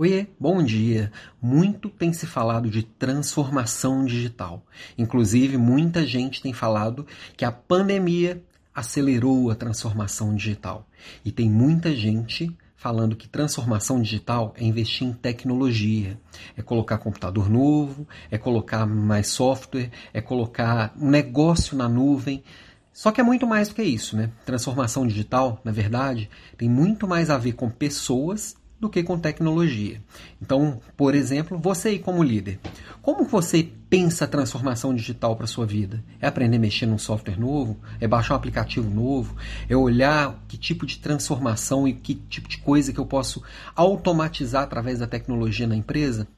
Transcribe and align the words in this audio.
Oiê, 0.00 0.28
bom 0.38 0.62
dia! 0.62 1.10
Muito 1.42 1.88
tem 1.88 2.12
se 2.12 2.24
falado 2.24 2.70
de 2.70 2.84
transformação 2.84 4.04
digital. 4.04 4.64
Inclusive, 4.96 5.56
muita 5.56 6.06
gente 6.06 6.40
tem 6.40 6.52
falado 6.52 7.04
que 7.36 7.44
a 7.44 7.50
pandemia 7.50 8.40
acelerou 8.72 9.50
a 9.50 9.56
transformação 9.56 10.36
digital. 10.36 10.86
E 11.24 11.32
tem 11.32 11.50
muita 11.50 11.96
gente 11.96 12.56
falando 12.76 13.16
que 13.16 13.28
transformação 13.28 14.00
digital 14.00 14.54
é 14.56 14.62
investir 14.62 15.04
em 15.04 15.12
tecnologia, 15.12 16.16
é 16.56 16.62
colocar 16.62 16.98
computador 16.98 17.50
novo, 17.50 18.06
é 18.30 18.38
colocar 18.38 18.86
mais 18.86 19.26
software, 19.26 19.90
é 20.14 20.20
colocar 20.20 20.94
um 20.96 21.10
negócio 21.10 21.76
na 21.76 21.88
nuvem. 21.88 22.44
Só 22.92 23.10
que 23.10 23.20
é 23.20 23.24
muito 23.24 23.48
mais 23.48 23.68
do 23.68 23.74
que 23.74 23.82
isso, 23.82 24.16
né? 24.16 24.30
Transformação 24.46 25.04
digital, 25.04 25.60
na 25.64 25.72
verdade, 25.72 26.30
tem 26.56 26.68
muito 26.68 27.08
mais 27.08 27.30
a 27.30 27.36
ver 27.36 27.54
com 27.54 27.68
pessoas 27.68 28.56
do 28.80 28.88
que 28.88 29.02
com 29.02 29.18
tecnologia. 29.18 30.00
Então, 30.40 30.80
por 30.96 31.14
exemplo, 31.14 31.58
você 31.58 31.88
aí 31.88 31.98
como 31.98 32.22
líder, 32.22 32.60
como 33.02 33.24
você 33.24 33.68
pensa 33.88 34.24
a 34.24 34.28
transformação 34.28 34.94
digital 34.94 35.34
para 35.34 35.46
sua 35.46 35.66
vida? 35.66 36.02
É 36.20 36.26
aprender 36.26 36.56
a 36.56 36.60
mexer 36.60 36.86
num 36.86 36.98
software 36.98 37.38
novo? 37.38 37.76
É 38.00 38.06
baixar 38.06 38.34
um 38.34 38.36
aplicativo 38.36 38.88
novo? 38.88 39.34
É 39.68 39.76
olhar 39.76 40.44
que 40.46 40.56
tipo 40.56 40.86
de 40.86 40.98
transformação 40.98 41.88
e 41.88 41.92
que 41.92 42.14
tipo 42.14 42.48
de 42.48 42.58
coisa 42.58 42.92
que 42.92 43.00
eu 43.00 43.06
posso 43.06 43.42
automatizar 43.74 44.62
através 44.62 44.98
da 44.98 45.06
tecnologia 45.06 45.66
na 45.66 45.76
empresa? 45.76 46.28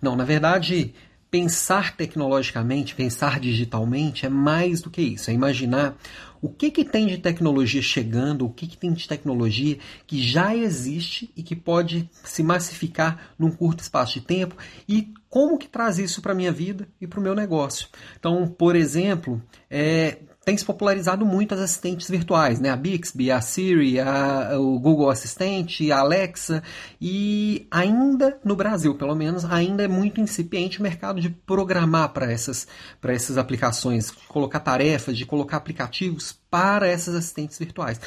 Não, 0.00 0.16
na 0.16 0.24
verdade, 0.24 0.94
pensar 1.36 1.94
tecnologicamente, 1.94 2.94
pensar 2.94 3.38
digitalmente 3.38 4.24
é 4.24 4.28
mais 4.30 4.80
do 4.80 4.88
que 4.88 5.02
isso. 5.02 5.30
É 5.30 5.34
imaginar 5.34 5.94
o 6.40 6.48
que, 6.48 6.70
que 6.70 6.82
tem 6.82 7.06
de 7.06 7.18
tecnologia 7.18 7.82
chegando, 7.82 8.46
o 8.46 8.50
que, 8.50 8.66
que 8.66 8.78
tem 8.78 8.90
de 8.90 9.06
tecnologia 9.06 9.76
que 10.06 10.22
já 10.22 10.56
existe 10.56 11.30
e 11.36 11.42
que 11.42 11.54
pode 11.54 12.08
se 12.24 12.42
massificar 12.42 13.34
num 13.38 13.50
curto 13.50 13.82
espaço 13.82 14.14
de 14.14 14.22
tempo 14.22 14.56
e 14.88 15.12
como 15.28 15.58
que 15.58 15.68
traz 15.68 15.98
isso 15.98 16.22
para 16.22 16.32
a 16.32 16.34
minha 16.34 16.52
vida 16.52 16.88
e 16.98 17.06
para 17.06 17.20
o 17.20 17.22
meu 17.22 17.34
negócio. 17.34 17.88
Então, 18.18 18.48
por 18.48 18.74
exemplo, 18.74 19.42
é, 19.68 20.16
tem 20.46 20.56
se 20.56 20.64
popularizado 20.64 21.26
muito 21.26 21.54
as 21.54 21.60
assistentes 21.60 22.08
virtuais, 22.08 22.60
né? 22.60 22.70
A 22.70 22.76
Bixby, 22.76 23.32
a 23.32 23.40
Siri, 23.40 23.98
a, 23.98 24.56
o 24.56 24.78
Google 24.78 25.10
Assistente, 25.10 25.90
a 25.90 25.98
Alexa, 25.98 26.62
e 27.00 27.66
ainda 27.68 28.38
no 28.44 28.54
Brasil, 28.54 28.94
pelo 28.94 29.16
menos, 29.16 29.44
ainda 29.44 29.82
é 29.82 29.88
muito 29.88 30.20
incipiente 30.20 30.78
o 30.78 30.84
mercado 30.84 31.20
de 31.20 31.30
programar 31.30 32.10
para 32.10 32.30
essas, 32.30 32.64
essas 33.02 33.36
aplicações, 33.36 34.12
colocar 34.28 34.60
tarefas, 34.60 35.18
de 35.18 35.26
colocar 35.26 35.56
aplicativos 35.56 36.38
para 36.48 36.86
essas 36.86 37.16
assistentes 37.16 37.58
virtuais. 37.58 38.00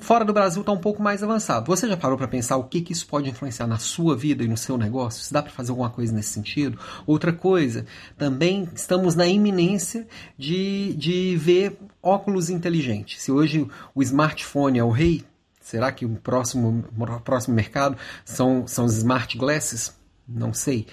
Fora 0.00 0.24
do 0.24 0.32
Brasil 0.32 0.60
está 0.60 0.70
um 0.70 0.78
pouco 0.78 1.02
mais 1.02 1.22
avançado. 1.22 1.66
Você 1.66 1.88
já 1.88 1.96
parou 1.96 2.16
para 2.16 2.28
pensar 2.28 2.56
o 2.56 2.64
que, 2.64 2.80
que 2.80 2.92
isso 2.92 3.06
pode 3.08 3.28
influenciar 3.28 3.66
na 3.66 3.78
sua 3.78 4.16
vida 4.16 4.44
e 4.44 4.48
no 4.48 4.56
seu 4.56 4.78
negócio? 4.78 5.24
Se 5.24 5.32
dá 5.32 5.42
para 5.42 5.50
fazer 5.50 5.70
alguma 5.70 5.90
coisa 5.90 6.12
nesse 6.12 6.30
sentido? 6.30 6.78
Outra 7.04 7.32
coisa, 7.32 7.84
também 8.16 8.68
estamos 8.74 9.16
na 9.16 9.26
iminência 9.26 10.06
de, 10.38 10.94
de 10.94 11.36
ver 11.36 11.76
óculos 12.00 12.50
inteligentes. 12.50 13.20
Se 13.20 13.32
hoje 13.32 13.66
o 13.94 14.02
smartphone 14.02 14.78
é 14.78 14.84
o 14.84 14.90
rei, 14.90 15.24
será 15.60 15.90
que 15.90 16.06
o 16.06 16.10
próximo, 16.10 16.84
o 16.96 17.20
próximo 17.20 17.56
mercado 17.56 17.96
são, 18.24 18.68
são 18.68 18.84
os 18.84 18.96
smart 18.96 19.36
glasses? 19.36 19.92
Não 20.26 20.54
sei 20.54 20.86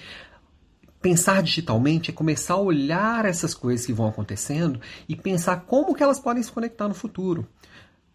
pensar 1.00 1.42
digitalmente 1.42 2.10
é 2.10 2.14
começar 2.14 2.54
a 2.54 2.58
olhar 2.58 3.24
essas 3.24 3.54
coisas 3.54 3.84
que 3.84 3.92
vão 3.92 4.06
acontecendo 4.06 4.80
e 5.08 5.16
pensar 5.16 5.62
como 5.62 5.96
que 5.96 6.02
elas 6.02 6.20
podem 6.20 6.40
se 6.40 6.52
conectar 6.52 6.86
no 6.86 6.94
futuro. 6.94 7.44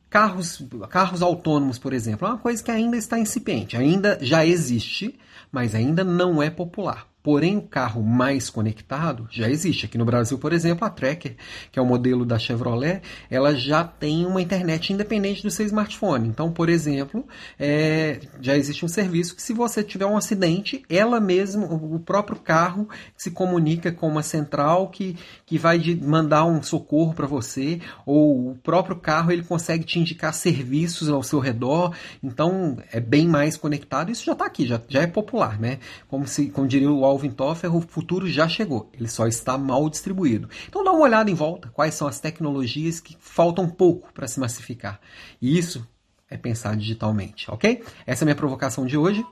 Carros, 0.10 0.64
carros 0.90 1.22
autônomos, 1.22 1.78
por 1.78 1.94
exemplo, 1.94 2.28
é 2.28 2.32
uma 2.32 2.38
coisa 2.38 2.64
que 2.64 2.72
ainda 2.72 2.96
está 2.96 3.20
incipiente, 3.20 3.76
ainda 3.76 4.18
já 4.22 4.46
existe, 4.46 5.20
mas 5.52 5.76
ainda 5.76 6.04
não 6.04 6.42
é 6.42 6.50
popular. 6.50 7.08
Porém, 7.28 7.58
o 7.58 7.62
carro 7.62 8.02
mais 8.02 8.50
conectado 8.50 9.28
já 9.30 9.50
existe. 9.50 9.86
Aqui 9.86 9.98
no 9.98 10.06
Brasil, 10.06 10.40
por 10.40 10.54
exemplo, 10.54 10.88
a 10.88 10.90
Tracker, 10.90 11.36
que 11.70 11.78
é 11.78 11.82
o 11.82 11.86
modelo 11.86 12.26
da 12.26 12.40
Chevrolet, 12.40 13.02
ela 13.30 13.54
já 13.54 13.84
tem 13.84 14.26
uma 14.26 14.42
internet 14.42 14.94
independente 14.94 15.44
do 15.44 15.52
seu 15.52 15.66
smartphone. 15.66 16.30
Então, 16.30 16.54
por 16.54 16.70
exemplo, 16.70 17.28
é, 17.60 18.22
já 18.40 18.56
existe 18.56 18.86
um 18.86 18.88
serviço 18.88 19.36
que 19.36 19.42
se 19.42 19.52
você 19.52 19.84
tiver 19.84 20.06
um 20.06 20.16
acidente, 20.16 20.86
ela 20.90 21.20
mesma, 21.20 21.66
o 21.66 22.00
próprio 22.00 22.40
carro 22.40 22.88
se 23.18 23.30
comunica 23.30 23.92
com 23.92 24.08
uma 24.08 24.24
central 24.24 24.88
que, 24.88 25.18
que 25.46 25.58
vai 25.58 25.82
mandar 26.02 26.46
um 26.46 26.64
socorro 26.64 27.14
para 27.14 27.28
você, 27.28 27.82
ou 28.06 28.52
o 28.52 28.56
próprio 28.56 28.96
carro 28.96 29.34
ele 29.34 29.44
consegue 29.44 29.84
te 29.84 30.00
indicar 30.00 30.34
serviços 30.34 31.10
ao 31.10 31.22
seu 31.22 31.40
redor. 31.40 31.94
Então, 32.24 32.78
é 32.90 33.02
bem 33.02 33.28
mais 33.28 33.58
conectado. 33.58 34.14
Isso 34.14 34.24
já 34.24 34.32
está 34.32 34.46
aqui, 34.46 34.66
já, 34.66 34.82
já 34.88 35.02
é 35.02 35.08
popular, 35.08 35.60
né? 35.60 35.80
Como, 36.08 36.26
se, 36.26 36.50
como 36.52 36.66
diria 36.66 36.90
o 36.90 37.17
Alvin 37.18 37.32
Toffer, 37.32 37.76
o 37.76 37.82
futuro 37.82 38.30
já 38.30 38.48
chegou, 38.48 38.92
ele 38.94 39.08
só 39.08 39.26
está 39.26 39.58
mal 39.58 39.90
distribuído. 39.90 40.48
Então 40.70 40.84
dá 40.84 40.92
uma 40.92 41.02
olhada 41.02 41.32
em 41.32 41.34
volta, 41.34 41.70
quais 41.74 41.96
são 41.96 42.08
as 42.08 42.20
tecnologias 42.20 43.00
que 43.00 43.18
faltam 43.20 43.68
pouco 43.68 44.14
para 44.14 44.28
se 44.28 44.40
massificar. 44.40 45.00
E 45.42 45.58
isso 45.58 45.88
é 46.30 46.38
pensar 46.38 46.78
digitalmente, 46.78 47.50
ok? 47.50 47.84
Essa 48.06 48.24
é 48.24 48.26
a 48.26 48.28
minha 48.28 48.36
provocação 48.36 48.86
de 48.86 48.98
hoje. 48.98 49.26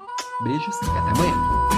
Beijos 0.44 0.76
e 0.82 0.86
até 0.90 1.00
amanhã. 1.12 1.75